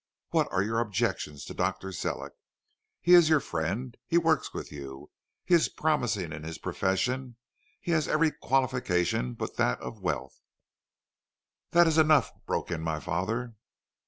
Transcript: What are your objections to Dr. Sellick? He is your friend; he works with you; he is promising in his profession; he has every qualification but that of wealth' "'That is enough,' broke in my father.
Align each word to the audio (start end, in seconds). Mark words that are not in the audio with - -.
What 0.31 0.51
are 0.51 0.63
your 0.63 0.79
objections 0.79 1.45
to 1.45 1.53
Dr. 1.53 1.91
Sellick? 1.91 2.31
He 3.01 3.13
is 3.13 3.29
your 3.29 3.39
friend; 3.39 3.95
he 4.07 4.17
works 4.17 4.51
with 4.51 4.71
you; 4.71 5.11
he 5.45 5.53
is 5.53 5.69
promising 5.69 6.33
in 6.33 6.41
his 6.41 6.57
profession; 6.57 7.35
he 7.79 7.91
has 7.91 8.07
every 8.07 8.31
qualification 8.31 9.35
but 9.35 9.57
that 9.57 9.79
of 9.79 10.01
wealth' 10.01 10.41
"'That 11.73 11.85
is 11.85 11.99
enough,' 11.99 12.31
broke 12.47 12.71
in 12.71 12.81
my 12.81 12.99
father. 12.99 13.53